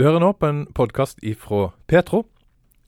[0.00, 2.22] Du hører nå på en podkast ifra Petro.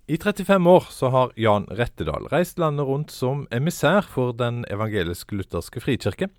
[0.08, 5.82] I 35 år så har Jan Rettedal reist landet rundt som emissær for Den evangelisk-lutherske
[5.84, 6.30] frikirke.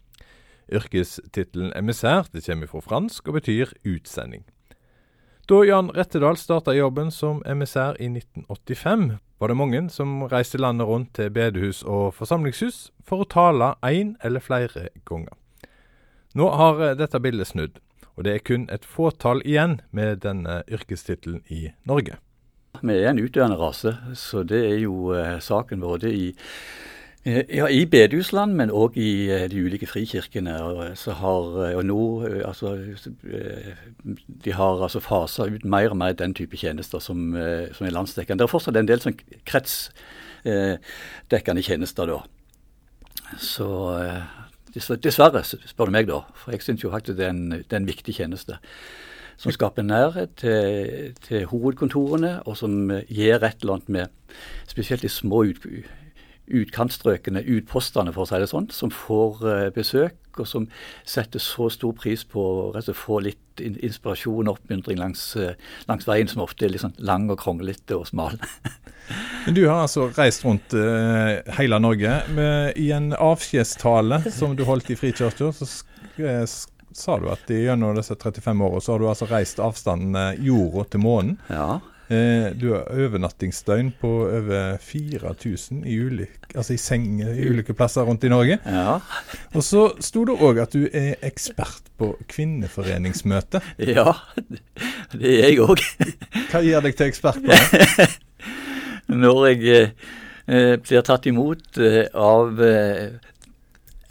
[0.73, 4.47] Yrkestittelen emissær det kommer fra fransk og betyr utsending.
[5.45, 10.89] Da Jan Rettedal starta jobben som emissær i 1985, var det mange som reiste landet
[10.89, 15.37] rundt til bedehus og forsamlingshus for å tale én eller flere ganger.
[16.33, 17.77] Nå har eh, dette bildet snudd,
[18.15, 22.19] og det er kun et fåtall igjen med denne yrkestittelen i Norge.
[22.81, 26.33] Vi er en utdøende rase, så det er jo eh, saken både i
[27.25, 30.63] Eh, ja, I bedehusland, men òg i eh, de ulike frikirkene.
[30.63, 32.77] Og, eh, har, og nå, altså,
[34.43, 37.35] De har altså fasa ut mer og mer den type tjenester som,
[37.73, 38.43] som er landsdekkende.
[38.43, 39.15] Det er fortsatt en del sånn
[39.47, 42.19] kretsdekkende tjenester da.
[43.39, 43.95] Så
[44.73, 46.23] dessverre, spør du meg da.
[46.39, 48.59] For jeg syns jo faktisk det er, en, det er en viktig tjeneste.
[49.37, 54.37] Som skaper nærhet til, til hovedkontorene, og som gir et eller annet med
[54.69, 55.67] spesielt de små ut,
[56.51, 60.65] utkantstrøkene, utpostene, for å si det sånn, som får uh, besøk, og som
[61.07, 65.53] setter så stor pris på å få litt inspirasjon og oppmuntring langs, uh,
[65.87, 68.35] langs, veien, som ofte er litt sånn lang og kronglete og smal.
[69.45, 72.19] Men Du har altså reist rundt uh, hele Norge.
[72.35, 75.69] Med, I en avskjedstale som du holdt i Frikirka, så
[76.93, 81.03] sa du at gjennom disse 35 årene så har du altså reist avstanden jorda til
[81.07, 81.39] månen.
[81.49, 81.79] Ja.
[82.11, 88.03] Eh, du har overnattingsdøgn på over 4000 i, ulike, altså i seng i ulike plasser
[88.03, 88.57] rundt i Norge.
[88.65, 88.97] Ja.
[89.55, 93.63] Og så sto det òg at du er ekspert på kvinneforeningsmøte.
[93.93, 94.13] Ja,
[95.13, 95.79] det er jeg òg.
[96.51, 98.09] Hva gjør deg til ekspert på det?
[99.23, 99.73] Når jeg
[100.47, 103.15] eh, blir tatt imot eh, av eh,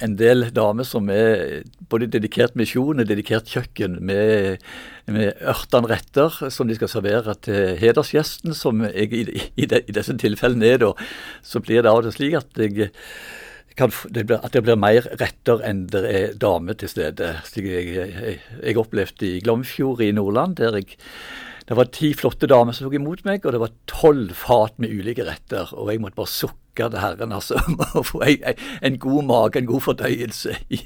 [0.03, 4.63] en del damer som er både dedikert misjon og dedikert kjøkken, med,
[5.07, 10.17] med ørtende retter som de skal servere til hedersgjesten, som jeg i, i, i disse
[10.21, 10.93] tilfellene er da,
[11.47, 12.91] så blir det av og til slik at jeg
[13.79, 17.31] kan, det blir, at det blir mer retter enn det er damer til stede.
[17.57, 20.99] Jeg, jeg, jeg opplevde i Glomfjord i Nordland, der jeg
[21.73, 24.91] det var ti flotte damer som tok imot meg, og det var tolv fat med
[24.93, 25.71] ulike retter.
[25.73, 26.59] Og jeg måtte bare sukke
[26.93, 27.57] til Herren, altså.
[27.99, 30.83] Og få en god mage, en god fordøyelse i,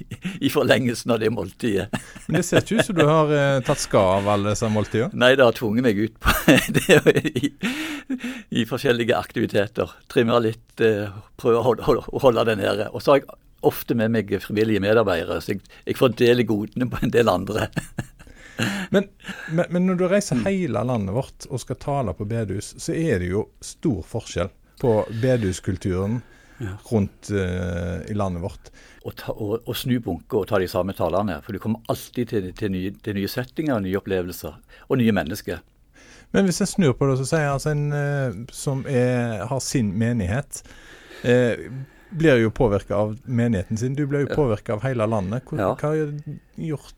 [0.46, 1.88] i forlengelsen av det måltidet.
[2.28, 5.18] Men det ser ikke ut som du har eh, tatt skade av alle disse måltidene?
[5.18, 6.38] Nei, det har tvunget meg ut på
[6.78, 7.50] det i,
[8.54, 9.98] i, forskjellige aktiviteter.
[10.12, 11.10] Trimmer litt, eh,
[11.42, 12.92] prøver å holde, holde, holde det nede.
[12.92, 17.02] Og så har jeg ofte med meg frivillige medarbeidere, så jeg, jeg fordeler godene på
[17.02, 17.72] en del andre.
[18.90, 19.08] Men,
[19.50, 23.20] men, men, når du reiser hele landet vårt og skal tale på bedehus, så er
[23.20, 26.20] det jo stor forskjell på bedehuskulturen
[26.90, 28.70] rundt uh, i landet vårt.
[29.04, 31.38] Å og, og snu bunke og ta de samme talene.
[31.44, 34.56] For du kommer alltid til, til, nye, til nye settinger, nye opplevelser
[34.88, 35.60] og nye mennesker.
[36.34, 39.62] Men hvis jeg snur på det, så sier jeg altså en uh, som er, har
[39.62, 40.62] sin menighet
[41.24, 41.68] uh,
[42.16, 43.96] blir jo påvirka av menigheten sin.
[43.98, 45.46] Du blir jo påvirka av hele landet.
[45.50, 45.72] Hva, ja.
[45.76, 46.14] hva har
[46.70, 46.94] gjort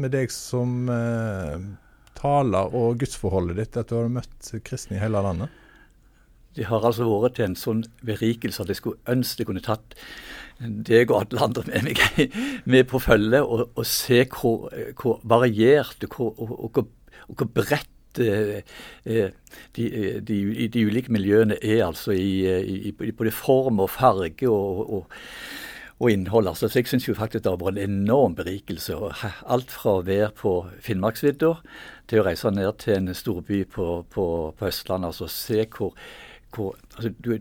[0.00, 1.56] med deg som eh,
[2.18, 5.52] taler og gudsforholdet ditt, at du har møtt kristne i hele landet?
[6.56, 9.94] Det har altså vært til en sånn berikelse at jeg skulle ønske jeg kunne tatt
[10.60, 12.34] deg og alle andre med meg
[12.72, 14.66] med på følge og, og se hvor,
[14.98, 16.82] hvor variert og, og, og,
[17.30, 18.60] hvor bredt eh,
[19.06, 19.30] eh,
[19.76, 19.86] de,
[20.26, 25.20] de, de, ulike miljøene er altså i, i, i både form og farge og, og
[26.08, 26.48] innhold.
[26.48, 28.96] Altså, så jeg syns jo faktisk det har vært en enorm berikelse.
[29.44, 31.50] Alt fra å være på Finnmarksvidda
[32.08, 34.24] til å reise ned til en storby på, på,
[34.56, 35.12] på Østlandet.
[35.12, 35.92] altså Se hvor,
[36.56, 37.34] hvor altså, du,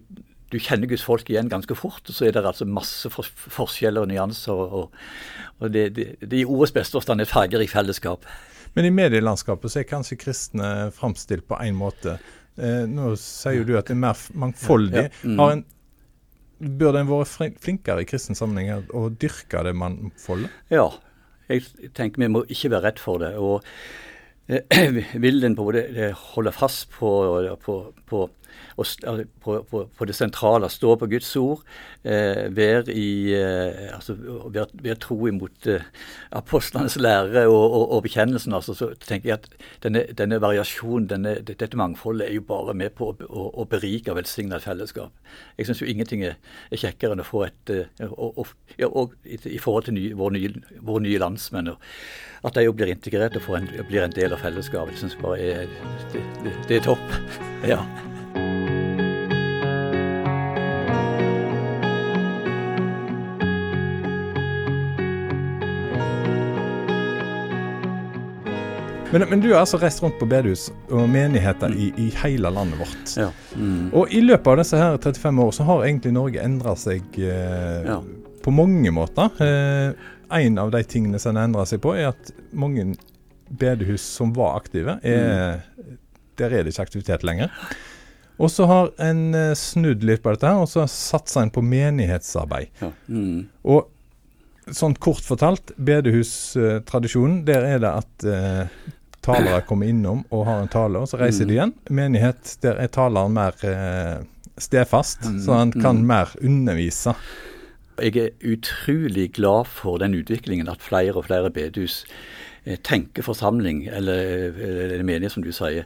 [0.52, 2.04] du, kjenner Guds folk igjen ganske fort.
[2.04, 4.52] og Så er det altså masse for, forskjeller og nyanser.
[4.82, 4.92] og,
[5.60, 8.28] og det, det, det i ordets beste forstand et fargerikt fellesskap.
[8.76, 12.20] Men i medielandskapet så er kanskje kristne framstilt på én måte.
[12.60, 15.06] Eh, nå sier du at det er mer mangfoldig.
[15.08, 15.40] Ja, mm.
[15.40, 15.66] Har en
[16.60, 20.52] Burde en vært flinkere i kristen sammenheng å dyrke det mannfoldet?
[20.74, 20.90] Ja,
[21.50, 23.34] jeg tenker vi må ikke være redd for det.
[23.40, 23.64] og
[25.26, 27.10] vil en både eh, holde fast på,
[27.62, 27.80] på,
[28.10, 28.30] på
[28.80, 31.64] på, på, det sentrale, stå på Guds ord,
[32.04, 34.16] eh, være i eh, altså,
[34.54, 35.84] være, være tro imot eh,
[36.32, 38.54] apostlenes lære og, og, og, bekjennelsen.
[38.56, 39.50] Altså, så tenker jeg at
[39.84, 44.14] denne, denne variasjonen, denne, dette mangfoldet, er jo bare med på å, å, å berike
[44.14, 45.12] og velsigne et fellesskap.
[45.58, 49.60] Jeg syns jo ingenting er, er, kjekkere enn å få et eh, og, i, i,
[49.60, 51.76] forhold til ny, våre, nye, våre nye landsmenn.
[52.44, 54.96] at de jo blir integrert og en, blir en del av fellesskapet.
[54.96, 55.74] Det syns jeg bare er,
[56.14, 57.18] det, det, det er topp.
[57.68, 57.84] Ja.
[69.12, 72.78] Men, men, du har altså reist rundt på bedehus og menigheter i, i hele landet
[72.78, 73.14] vårt.
[73.18, 73.32] Ja.
[73.58, 73.90] Mm.
[73.98, 77.88] Og i løpet av disse her 35 år så har egentlig Norge endra seg eh,
[77.88, 77.98] ja.
[78.46, 79.34] på mange måter.
[79.42, 82.92] Eh, en av de tingene som har endra seg på, er at mange
[83.50, 85.98] bedehus som var aktive, er, mm.
[86.40, 87.54] der er det ikke aktivitet lenger.
[88.40, 91.64] Og så har en eh, snudd litt på dette her, og så satsa en på
[91.66, 92.72] menighetsarbeid.
[92.80, 92.94] Ja.
[93.12, 93.50] Mm.
[93.68, 93.90] Og
[94.76, 98.90] sånn kort fortalt, bedehustradisjonen, der er det at eh,
[99.26, 101.56] talere kommer innom og har en tale, og så reiser de mm.
[101.58, 101.76] igjen.
[102.00, 104.18] Menighet, der er taleren mer eh,
[104.60, 105.40] stedfast, mm.
[105.44, 106.08] så han kan mm.
[106.08, 107.16] mer undervise.
[108.00, 112.06] Jeg er utrolig glad for den utviklingen at flere og flere bedehus
[112.66, 115.86] eh, tenker forsamling, eller, eller menighet, som du sier.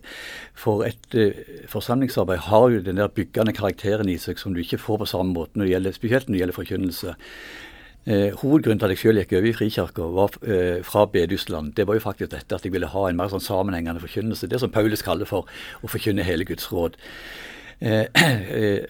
[0.58, 4.81] For et uh, forsamlingsarbeid har jo den der byggende karakteren i seg som du ikke
[4.81, 7.16] får på samme måte, når det gjelder, spesielt når det gjelder forkynnelse.
[8.06, 11.86] Eh, hovedgrunnen til at jeg selv gikk over i Frikirka var eh, fra bedehusland, det
[11.88, 14.50] var jo faktisk dette at jeg ville ha en mer sånn sammenhengende forkynnelse.
[14.52, 15.48] Det som Paulus kaller for
[15.80, 16.98] å forkynne hele Guds råd.
[17.80, 18.06] Eh,
[18.58, 18.86] eh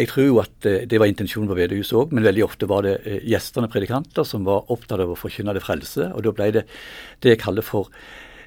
[0.00, 2.86] jeg tror jo at eh, det var intensjonen på bedehuset òg, men veldig ofte var
[2.86, 2.96] det
[3.28, 6.08] gjestene predikanter som var opptatt av å forkynne det frelse.
[6.14, 6.66] Og da ble det
[7.20, 7.90] det jeg kaller for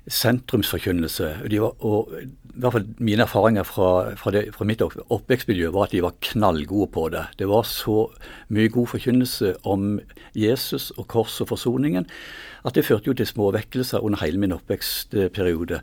[0.10, 1.30] sentrumsforkynnelse.
[1.48, 2.25] Var, og i
[2.60, 3.90] hvert fall Mine erfaringer fra,
[4.20, 7.24] fra, det, fra mitt oppvekstmiljø var at de var knallgode på det.
[7.40, 8.08] Det var så
[8.54, 9.98] mye god forkynnelse om
[10.36, 12.10] Jesus og kors og forsoningen
[12.64, 15.81] at det førte jo til små vekkelser under hele min oppvekstperiode.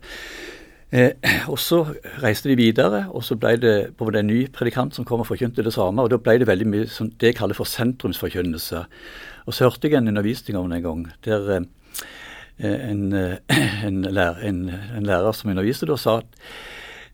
[0.91, 1.11] Eh,
[1.47, 1.85] og Så
[2.23, 5.63] reiste de videre, og så ble det både en ny predikant som kom og forkynte
[5.63, 6.01] det samme.
[6.01, 8.85] og Da ble det veldig mye som det jeg kaller for sentrumsforkynnelse.
[9.45, 11.49] Og Så hørte jeg en undervisning om det en gang der
[12.59, 13.37] eh, en, eh,
[13.87, 16.25] en, lærer, en, en lærer som underviste da, sa at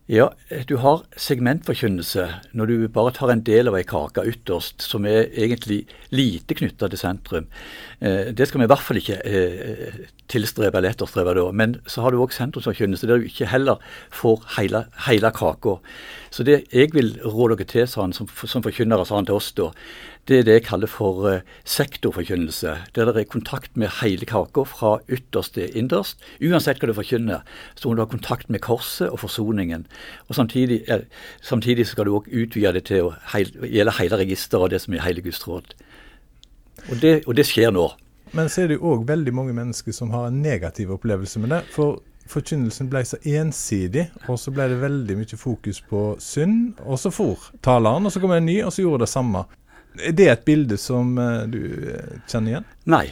[0.08, 0.30] ja,
[0.64, 2.22] du har segmentforkynnelse
[2.56, 5.82] når du bare tar en del av ei kake ytterst, som er egentlig
[6.16, 7.50] lite knytta til sentrum.
[8.00, 9.98] Eh, det skal vi i hvert fall ikke eh,
[10.32, 11.44] tilstrebe eller etterstrebe da.
[11.52, 15.76] Men så har du òg sentrumsforkynnelse der du ikke heller får hele, hele kaka.
[16.32, 19.68] Så det jeg vil råde dere til, sa som, som forkynnere, sa til oss da,
[20.28, 22.74] det er det jeg kaller for uh, sektorforkynnelse.
[22.94, 26.20] Der det er kontakt med hele kaka fra ytterst til innerst.
[26.44, 29.86] Uansett hva du forkynner, så må du ha kontakt med korset og forsoningen.
[30.28, 31.08] Og Samtidig, eh,
[31.40, 34.94] samtidig skal du òg utvide det til å heil, gjelde hele registeret og det som
[34.94, 35.72] er hele Guds råd.
[36.90, 37.88] Og det, og det skjer nå.
[38.32, 41.50] Men så er det jo òg veldig mange mennesker som har en negativ opplevelse med
[41.56, 41.62] det.
[41.72, 46.76] For forkynnelsen ble så ensidig, og så ble det veldig mye fokus på synd.
[46.84, 49.46] Og så for taleren, og så kom en ny, og så gjorde det samme.
[50.04, 52.68] Er det et bilde som uh, du uh, kjenner igjen?
[52.90, 53.06] Nei.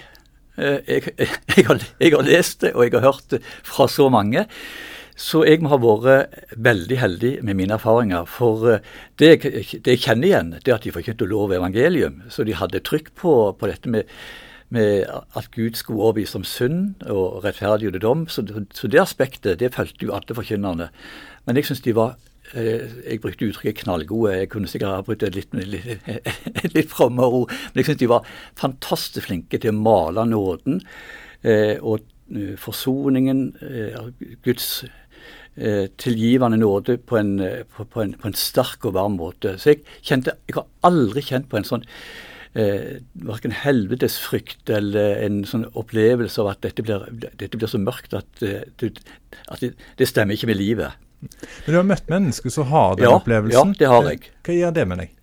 [0.57, 4.09] Jeg, jeg, jeg, har, jeg, har, lest det, og jeg har hørt det fra så
[4.13, 4.47] mange.
[5.17, 8.27] Så jeg må ha vært veldig heldig med mine erfaringer.
[8.29, 8.81] For
[9.21, 12.21] det det jeg kjenner igjen, det er at de forkynte lov og evangelium.
[12.33, 14.13] Så de hadde trykk på, på dette med,
[14.69, 18.27] med, at Gud skulle overbevise om synd og rettferdiggjorde dom.
[18.29, 18.45] Så,
[18.77, 20.91] så, det aspektet det fulgte jo alle forkynnerne.
[21.49, 24.37] Men jeg syns de var Eh, jeg brukte uttrykket 'knallgode'.
[24.39, 26.09] Jeg kunne sikkert ha brukt et litt, litt,
[26.77, 27.55] litt frommere ord.
[27.73, 30.81] Men jeg syns de var fantastisk flinke til å male nåden
[31.43, 32.01] eh, og
[32.31, 33.49] eh, forsoningen,
[34.45, 34.85] Guds
[35.97, 37.39] tilgivende nåde på en,
[37.73, 39.55] på, en, på en, sterk og varm måte.
[39.57, 41.87] Så jeg kjente Jeg har aldri kjent på en sånn
[42.57, 42.99] eh,
[43.29, 48.43] verken helvetesfrykt eller en sånn opplevelse av at dette blir, dette blir så mørkt at,
[48.43, 48.85] at
[49.63, 51.06] det, det, stemmer ikke med livet.
[51.67, 53.77] Men du har møtt mennesker som har den ja, opplevelsen.
[53.77, 54.33] Ja, det har jeg.
[54.47, 55.15] Hva gjør det med deg?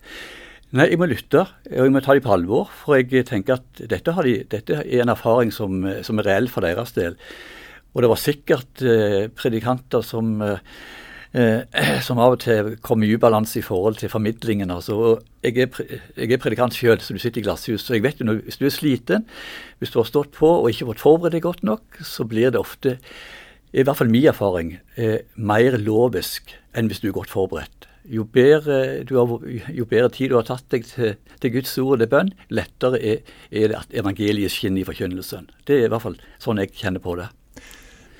[0.74, 2.72] Nei, Jeg må lytte, og jeg må ta dem på alvor.
[2.82, 6.66] For jeg tenker at dette, de, dette er en erfaring som, som, er reell for
[6.66, 7.20] deres del.
[7.94, 13.60] Og det var sikkert eh, predikanter som, eh, som av og til kom i ubalanse
[13.62, 14.74] i forhold til formidlingen.
[14.74, 17.86] Altså, jeg, er, jeg er predikant sjøl, så du sitter i glasshus.
[17.86, 19.30] Så jeg vet jo når, hvis du er sliten,
[19.78, 22.66] hvis du har stått på og ikke fått forberedt deg godt nok, så blir det
[22.66, 22.98] ofte
[23.74, 27.88] i hvert fall min erfaring, er mer lovisk enn hvis du er godt forberedt.
[28.12, 32.04] Jo bedre, har, jo bedre tid du har tatt deg til, til Guds ord og
[32.04, 35.48] til bønn, lettere er, er, det at evangeliet skinner i forkynnelsen.
[35.66, 37.30] Det er i hvert fall sånn jeg kjenner på det.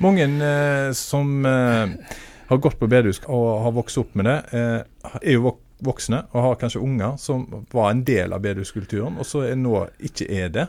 [0.04, 1.94] Mange eh, som eh,
[2.50, 6.48] har gått på bedehus og har vokst opp med det, eh, er jo voksne og
[6.48, 10.52] har kanskje unger som var en del av bedehuskulturen, og så er nå ikke er
[10.56, 10.68] det.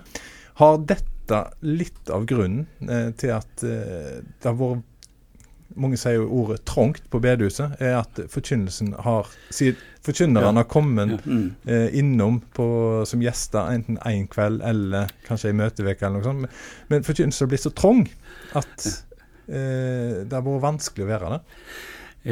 [0.58, 4.90] Har dette dette litt av grunnen eh, til at eh, det har vært
[5.74, 9.30] mange sier jo ordet 'trangt' på bedehuset, er at forkynnelsen har
[10.04, 10.62] forkynneren ja.
[10.62, 11.46] har kommet mm.
[11.66, 12.66] eh, innom på,
[13.08, 16.44] som gjester enten én en kveld eller kanskje ei møteuke eller noe sånt.
[16.44, 16.52] Men,
[16.92, 18.04] men forkynnelsen har blitt så trang
[18.54, 21.40] at eh, det har vært vanskelig å være det.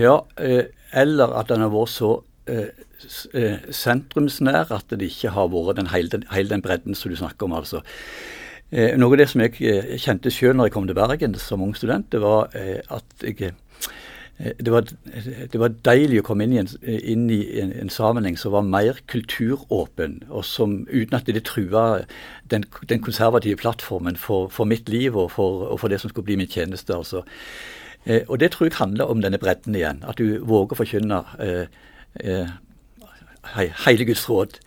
[0.04, 2.12] Ja, eh, eller at den har vært så
[2.46, 2.70] eh,
[3.72, 7.58] sentrumsnær at det ikke har vært den hele, hele den bredden som du snakker om.
[7.58, 7.82] altså.
[8.72, 11.64] Eh, noe av det som jeg eh, kjente sjøl når jeg kom til Bergen som
[11.64, 13.58] ung student, det var eh, at jeg eh,
[14.58, 14.88] det var,
[15.52, 18.64] det var, deilig å komme inn i, en, inn i en, en, sammenheng som var
[18.66, 22.00] mer kulturåpen, og som uten at det trua
[22.50, 26.32] den, den konservative plattformen for, for, mitt liv og for, og for, det som skulle
[26.32, 26.96] bli min tjeneste.
[26.96, 27.22] altså.
[28.04, 30.02] Eh, og det tror jeg handler om denne bredden igjen.
[30.08, 31.66] At du våger å forkynne eh,
[32.24, 32.50] eh,
[34.08, 34.58] Guds råd.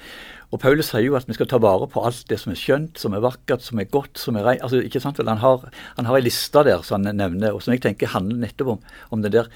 [0.56, 3.02] Og Paulus sier jo at vi skal ta vare på alt det som er skjønt,
[3.02, 4.56] som er vakkert, som er godt, som er rei.
[4.64, 5.20] Altså, ikke sant?
[5.20, 8.46] Han har, han har en liste der som han nevner, og som jeg tenker handler
[8.46, 8.82] nettopp om,
[9.12, 9.52] om den der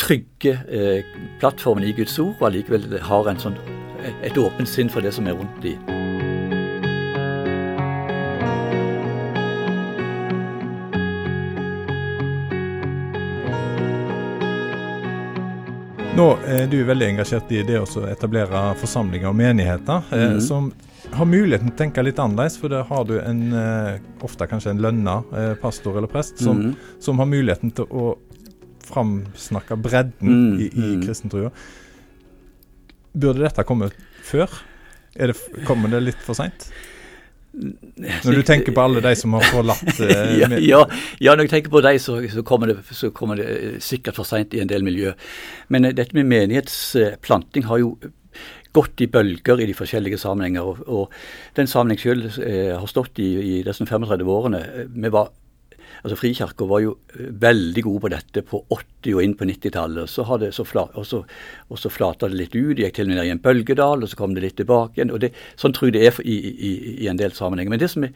[0.00, 1.04] trygge eh,
[1.42, 3.60] plattformen i Guds ord, og allikevel har sånn,
[4.24, 5.76] et åpent sinn for det som er rundt i.
[16.20, 20.40] Nå er du veldig engasjert i det å etablere forsamlinger og menigheter mm -hmm.
[20.44, 20.66] som
[21.16, 22.58] har muligheten til å tenke litt annerledes.
[22.58, 26.60] For der har du en, eh, ofte kanskje en lønna eh, pastor eller prest som,
[26.60, 28.18] mm som, har muligheten til å
[28.84, 31.02] framsnakke bredden mm i, i mhm.
[31.06, 31.50] kristentrua.
[33.12, 33.90] Burde dette komme
[34.22, 34.50] før?
[35.14, 35.34] Det,
[35.64, 36.70] kommer det litt for seint?
[37.60, 40.80] Når du tenker på alle de som har forlatt eh, ja, ja,
[41.20, 44.20] ja, når jeg tenker på de, så, så, kommer, det, så kommer, det, eh, sikkert
[44.20, 45.12] for seint i en del miljø.
[45.68, 47.94] Men uh, dette med menighetsplanting har jo
[48.76, 50.66] gått i bølger i de forskjellige sammenhenger.
[50.66, 54.64] Og, og den sammenheng selv uh, har stått i, i disse 35 årene.
[54.94, 55.32] Vi var
[56.00, 60.10] altså Frikirka var jo eh, veldig gode på dette på 80- og inn på 90-tallet.
[60.10, 61.22] Så så og, så,
[61.68, 62.78] og så flata det litt ut.
[62.78, 65.12] Gikk til og med ned i en bølgedal, og så kom det litt tilbake igjen.
[65.14, 66.72] og det, Sånn tror jeg det er i, i,
[67.04, 67.74] i en del sammenhenger.
[67.74, 68.14] Men det som er,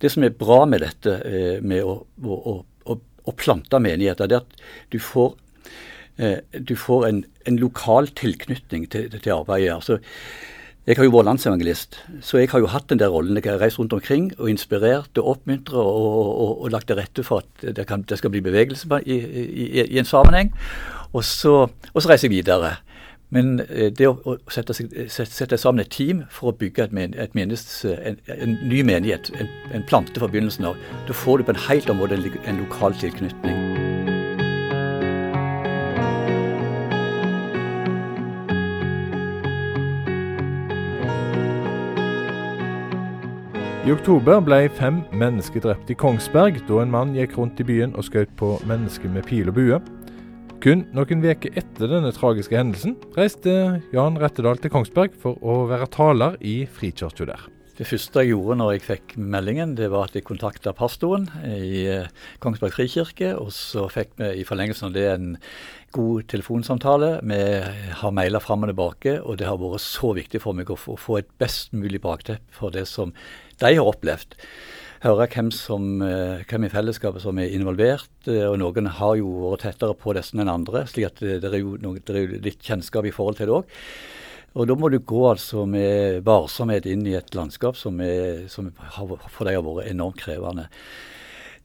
[0.00, 4.40] det som er bra med dette, eh, med å, å, å, å plante menigheter, det
[4.40, 5.34] er at du får
[6.16, 9.76] eh, du får en, en lokal tilknytning til, til arbeidet.
[9.76, 10.00] altså
[10.88, 13.36] jeg har jo vært landsevangelist, så jeg har jo hatt den der rollen.
[13.36, 16.06] Jeg har reist rundt omkring og inspirert og oppmuntret og,
[16.40, 19.66] og, og, lagt til rette for at det, kan, det skal bli bevegelse i, i,
[19.84, 20.54] i, en sammenheng.
[21.12, 22.72] Og så, og så, reiser jeg videre.
[23.28, 27.12] Men eh, det å, sette, sette, sette, sammen et team for å bygge et, men,
[27.14, 31.50] et menighet, en, en, ny menighet, en, en plante fra begynnelsen av, da får du
[31.50, 33.59] på en helt annen måte en lokal tilknytning.
[43.90, 47.96] I oktober ble fem mennesker drept i Kongsberg da en mann gikk rundt i byen
[47.98, 49.80] og skjøt på mennesker med pil og bue.
[50.62, 53.56] Kun noen uker etter denne tragiske hendelsen reiste
[53.90, 57.48] Jan Rettedal til Kongsberg for å være taler i frikirka der.
[57.78, 61.84] Det første jeg gjorde når jeg fikk meldingen, det var at jeg kontakta pastoren i
[61.88, 62.10] eh,
[62.42, 63.30] Kongsberg frikirke.
[63.38, 65.30] Og så fikk vi i forlengelsen av det en
[65.96, 67.12] god telefonsamtale.
[67.22, 67.38] Vi
[68.02, 71.20] har maila fram og tilbake, og det har vært så viktig for meg å få
[71.20, 73.14] et best mulig bakteppe for det som
[73.62, 74.36] de har opplevd.
[75.00, 78.10] Høre hvem, som, eh, hvem i fellesskapet som er involvert.
[78.28, 81.62] Eh, og Noen har jo vært tettere på disse enn andre, slik at det er
[81.62, 83.78] jo, det er jo litt kjennskap i forhold til det òg.
[84.58, 88.70] Og Da må du gå altså med varsomhet inn i et landskap som, er, som
[89.30, 90.66] for deg har vært enormt krevende.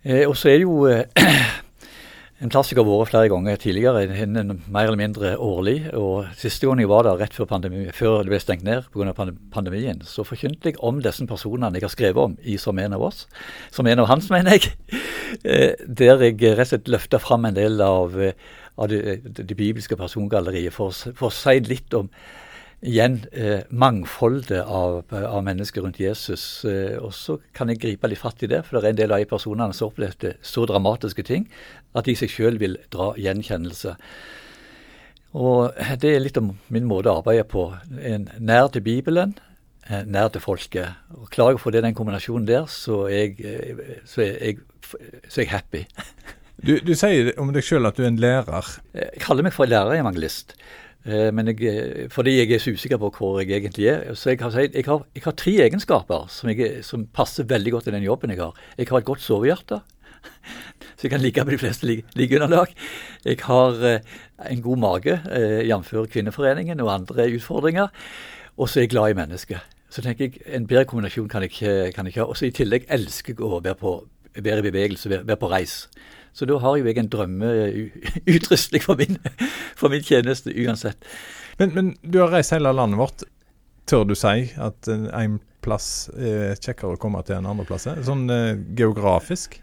[0.05, 1.07] Eh, og så er det jo eh,
[2.45, 5.79] en plass jeg har vært flere ganger tidligere, en, mer eller mindre årlig.
[5.97, 9.31] og Siste gang jeg var der rett før, pandemi, før det ble stengt ned pga.
[9.55, 13.09] pandemien, så forkynte jeg om disse personene jeg har skrevet om i Som en av
[13.09, 13.25] oss.
[13.73, 14.75] Som en av hans, mener jeg.
[15.43, 18.37] Eh, der jeg rett og slett løfta fram en del av, eh,
[18.77, 22.07] av det, det, bibelske persongalleriet for, for å si litt om
[22.85, 26.63] igjen eh, mangfoldet av, av, mennesker rundt Jesus.
[26.69, 29.15] Eh, og så kan jeg gripe litt fatt i det, for det er en del
[29.15, 31.47] av de personene som opplevde så dramatiske ting
[31.95, 33.95] at de i seg sjøl vil dra gjenkjennelse.
[35.35, 37.67] Og det er litt om min måte å arbeide på.
[37.99, 39.35] En, nær til Bibelen,
[39.89, 41.01] eh, nær til folket.
[41.17, 44.33] Og Klarer jeg å få det den kombinasjonen der, så er jeg, eh, så er
[44.39, 44.63] jeg,
[45.27, 45.85] så er jeg happy.
[46.65, 48.69] Du, du, sier om deg sjøl at du er en lærer.
[48.95, 50.55] Jeg kaller meg for lærerevangelist.
[51.05, 54.13] Eh, men jeg, eh, fordi jeg er så usikker på hvor jeg egentlig er.
[54.17, 56.49] Så jeg har, jeg har, jeg har tre egenskaper som,
[56.81, 58.55] som, passer veldig godt i den jobben jeg har.
[58.77, 59.81] Jeg har et godt sovehjerte,
[60.97, 62.73] så jeg kan ligge på de fleste liggeunderlag.
[63.25, 63.99] Jeg har eh,
[64.49, 65.19] en god mage,
[65.69, 65.93] jf.
[66.09, 67.87] Kvinneforeningen og andre utfordringer.
[68.57, 69.61] Og så er jeg glad i mennesker.
[69.89, 72.25] Så tenker jeg en bedre kombinasjon kan jeg ikke ha.
[72.25, 73.99] Og så i tillegg elsker jeg å være, på,
[74.41, 75.75] være i bevegelse, være, være på reis.
[76.35, 79.19] Så da har jo jeg en drømmeutrustning for min,
[79.79, 81.07] for min tjeneste uansett.
[81.61, 83.23] Men, men, du har reist hele landet vårt.
[83.87, 88.01] Tør du si at en plass er kjekkere å komme til enn andre plasser?
[88.05, 89.59] Sånn eh, geografisk?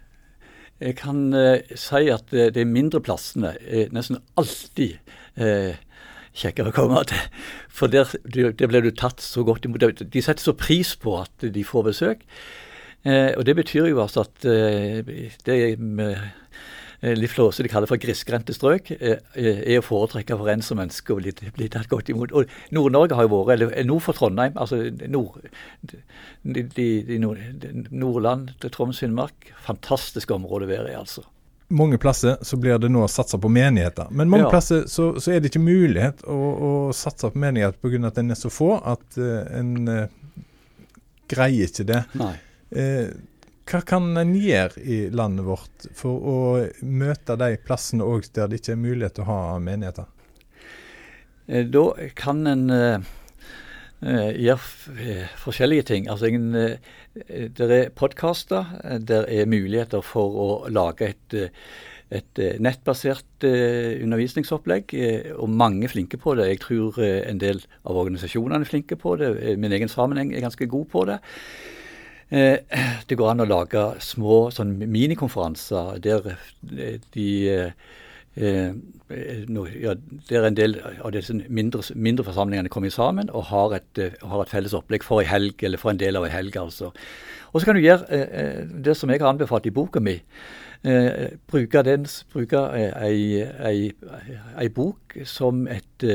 [0.83, 4.97] Jeg kan eh, si at eh, de mindre plassene er nesten alltid
[5.39, 5.79] eh,
[6.35, 7.23] kjekkere å komme til.
[7.71, 10.03] For der, der blir du tatt så godt imot.
[10.03, 12.27] De setter så pris på at de får besøk.
[13.05, 15.03] Eh, og Det betyr jo altså at eh,
[15.47, 20.53] det med eh, litt flåse de kaller for grisgrendte strøk, eh, er å foretrekke for
[20.53, 22.35] en som ønsker å bli, bli tatt godt imot.
[22.37, 25.43] Og Nord-Norge har jo vært, eller nord for Trondheim, altså nord,
[25.83, 27.43] de, de, de nord,
[27.91, 31.27] Nordland til Troms Finnmark, Fantastisk område å være i, altså
[31.73, 34.11] mange plasser så blir det nå satsa på menigheter.
[34.11, 34.51] Men mange ja.
[34.53, 38.03] plasser så, så, er det ikke mulighet å, å satse på menighet pga.
[38.11, 40.43] at en er så få at uh, en uh,
[41.33, 42.03] greier ikke det.
[42.19, 42.35] Uh,
[42.73, 46.39] hva kan en gjøre i landet vårt for å
[46.83, 50.09] møte de plassene òg der det ikke er mulighet til å ha menigheter?
[51.47, 51.85] Da
[52.19, 52.67] kan en
[54.03, 56.09] gjøre forskjellige ting.
[56.11, 58.67] Altså det er podkaster.
[58.99, 61.37] Det er muligheter for å lage et,
[62.11, 64.97] et nettbasert undervisningsopplegg.
[65.37, 66.49] Og mange er flinke på det.
[66.55, 69.33] Jeg tror en del av organisasjonene er flinke på det.
[69.61, 71.21] Min egen sammenheng er ganske god på det.
[72.33, 76.31] Det går an å lage små sånn minikonferanser der
[77.13, 77.27] de
[78.37, 78.73] Eh,
[79.49, 79.93] no, ja,
[80.29, 84.49] der en del av disse mindre, mindre forsamlingene kommer sammen og har et, har et,
[84.49, 86.57] felles opplegg for ei helg, eller for en del av ei helg.
[86.57, 86.93] altså.
[87.53, 90.17] Og så kan du gjøre eh, det som jeg har anbefalt i boka mi.
[90.83, 93.93] Eh, bruke den, bruke ei, ei,
[94.57, 96.09] ei, bok som et,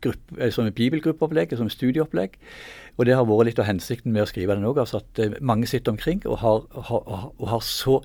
[0.00, 2.40] gruppe, som et bibelgruppeopplegg, som et studieopplegg.
[2.98, 4.80] Og det har vært litt av hensikten med å skrive den òg.
[4.82, 8.00] Altså at mange sitter omkring og har, har, og har så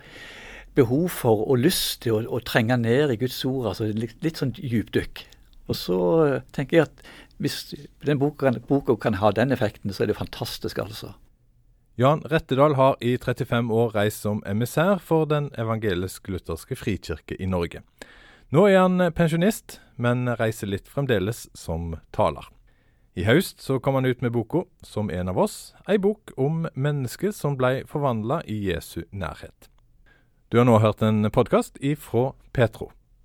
[0.78, 3.72] behov for og lyst til å, å trenge ned i Guds ord.
[3.72, 5.26] altså Litt, litt sånn dypdykk.
[5.72, 7.04] Og så uh, tenker jeg at
[7.42, 7.60] hvis
[8.06, 11.14] den boka, boka, kan ha den effekten, så er det fantastisk, altså.
[12.00, 17.84] Jan Rettedal har i 35 år reist som emissær for Den evangelisk-lutherske frikirke i Norge.
[18.54, 22.50] Nå er han pensjonist, men reiser litt fremdeles som taler.
[23.14, 26.68] I høst så kom han ut med boka 'Som en av oss', ei bok om
[26.74, 29.70] mennesket som blei forvandla i Jesu nærhet.
[30.50, 32.92] Du har nå hørt en podkast ifra Petro.